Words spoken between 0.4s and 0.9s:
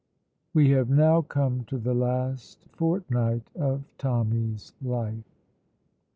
We have